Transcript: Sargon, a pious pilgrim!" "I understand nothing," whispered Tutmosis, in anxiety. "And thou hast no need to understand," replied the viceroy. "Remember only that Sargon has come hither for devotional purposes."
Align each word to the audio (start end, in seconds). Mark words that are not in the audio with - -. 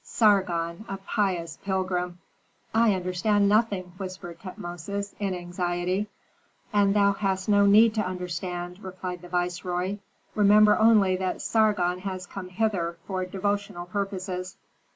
Sargon, 0.03 0.83
a 0.89 0.97
pious 0.97 1.57
pilgrim!" 1.63 2.17
"I 2.73 2.95
understand 2.95 3.47
nothing," 3.47 3.93
whispered 3.97 4.39
Tutmosis, 4.39 5.13
in 5.19 5.35
anxiety. 5.35 6.09
"And 6.73 6.95
thou 6.95 7.13
hast 7.13 7.47
no 7.47 7.67
need 7.67 7.93
to 7.93 8.01
understand," 8.03 8.79
replied 8.83 9.21
the 9.21 9.29
viceroy. 9.29 9.99
"Remember 10.33 10.75
only 10.79 11.17
that 11.17 11.43
Sargon 11.43 11.99
has 11.99 12.25
come 12.25 12.49
hither 12.49 12.97
for 13.05 13.23
devotional 13.27 13.85
purposes." 13.85 14.57